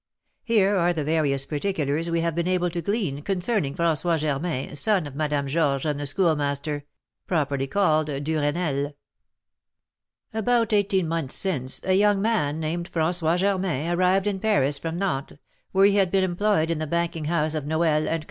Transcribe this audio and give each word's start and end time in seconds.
Here 0.43 0.75
are 0.77 0.93
the 0.93 1.03
various 1.03 1.45
particulars 1.45 2.09
we 2.09 2.21
have 2.21 2.33
been 2.33 2.47
able 2.47 2.71
to 2.71 2.81
glean 2.81 3.21
concerning 3.21 3.75
François 3.75 4.17
Germain, 4.17 4.75
son 4.75 5.05
of 5.05 5.13
Madame 5.13 5.45
Georges 5.47 5.85
and 5.87 5.99
the 5.99 6.07
Schoolmaster, 6.07 6.85
properly 7.27 7.67
called 7.67 8.07
Duresnel: 8.07 8.95
"About 10.33 10.73
eighteen 10.73 11.07
months 11.07 11.35
since, 11.35 11.81
a 11.83 11.93
young 11.93 12.19
man, 12.19 12.59
named 12.59 12.91
François 12.91 13.37
Germain, 13.37 13.91
arrived 13.91 14.25
in 14.25 14.39
Paris 14.39 14.79
from 14.79 14.97
Nantes, 14.97 15.37
where 15.71 15.85
he 15.85 15.97
had 15.97 16.09
been 16.09 16.23
employed 16.23 16.71
in 16.71 16.79
the 16.79 16.87
banking 16.87 17.25
house 17.25 17.53
of 17.53 17.65
Noël 17.65 18.07
and 18.07 18.19
Co. 18.19 18.19